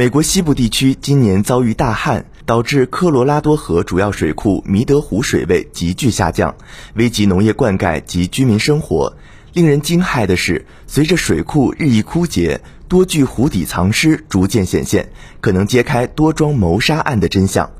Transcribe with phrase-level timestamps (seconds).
[0.00, 6.56] 美国西部地区今年遭遇大旱，导致科罗拉多河主要水库米德湖水位急剧下降，
[6.94, 9.14] 危及农业灌溉及居民生活。
[9.52, 15.10] 令人惊骇的是，随着水库日益枯竭，多具湖底藏尸逐渐显现，
[15.42, 17.70] 可能揭开多桩谋杀案的真相。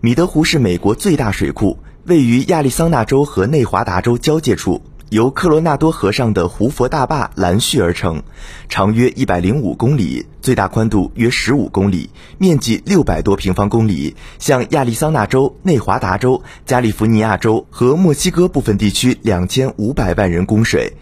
[0.00, 4.80] 米德湖是美国最大水库，位于亚利桑那州和内华达州交界处。
[5.10, 8.20] 由科罗纳多河上的胡佛大坝拦蓄而成，
[8.68, 20.92] 长约一百零五公里，最大宽度约十五公里，面积六百多平方公里，向亚利桑那州、内华达州、加利福尼亚州和墨西哥部分地区两千五百万人供水。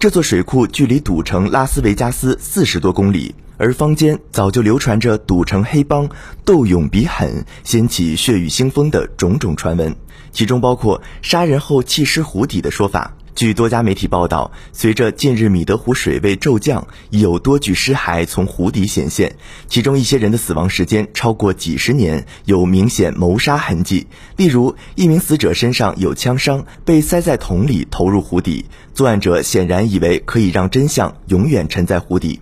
[0.00, 6.08] 这座水库距离赌城拉斯维加斯四十多公里，而坊间早就流传着赌城黑帮
[6.44, 9.94] 斗勇比狠、掀起血雨腥风的种种传闻，
[10.32, 13.14] 其中包括杀人后弃尸湖底的说法。
[13.34, 19.36] 据多家媒体报道，随着近日米德湖水位骤降，已有多具尸骸从湖底显现，
[19.68, 24.06] 其中一些人的死亡时间超过几十年，有明显谋杀痕迹。
[24.36, 32.40] 例如，一名死者身上有枪伤，被塞在桶里投入湖底，作案者显然以为可以让真相永远沉在湖底。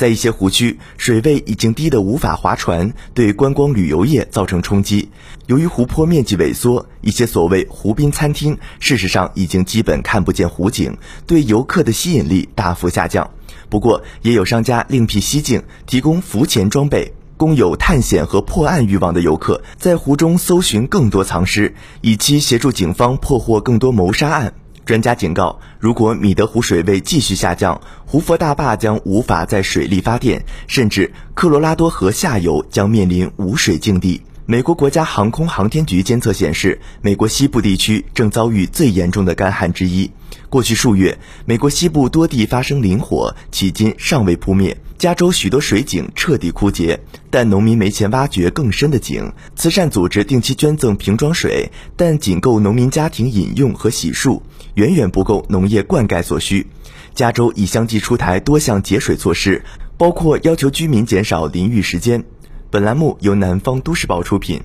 [0.00, 5.10] 在一些湖区，水位已经低得无法划船，对观光旅游业造成冲击。
[5.44, 13.30] 由于湖泊面积萎缩，一些所谓湖滨餐厅，事实上已经基本看不见湖景，对游客的吸引力大幅下降。
[13.68, 24.54] 不过，也有商家另辟蹊径，提供浮潜装备，供有探险和破案欲望的游客在湖中搜寻更多藏尸，以期协助警方破获更多谋杀案。
[24.90, 34.20] 专家警告，如果米德湖水位继续下降，胡佛大坝将无法在水力发电，甚至科罗拉多河下游将面临无水境地。
[34.46, 40.10] 美国国家航空航天局监测显示，美国西部地区正遭遇最严重的干旱之一。
[40.48, 44.76] 过去数月，美国西部多地发生林火，迄今尚未扑灭。
[45.00, 49.32] 加州许多水井彻底枯竭，但农民没钱挖掘更深的井。
[49.56, 54.42] 慈善组织定期捐赠瓶装水，但仅够农民家庭饮用和洗漱，
[54.74, 56.66] 远远不够农业灌溉所需。
[57.14, 59.64] 加州已相继出台多项节水措施，
[59.96, 62.22] 包括要求居民减少淋浴时间。
[62.68, 64.60] 本栏目由南方都市报出品。